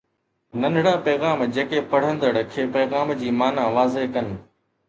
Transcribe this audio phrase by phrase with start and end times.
[0.61, 4.27] ننڍڙا پيغام جيڪي پڙهندڙ کي پيغام جي معنيٰ واضح ڪن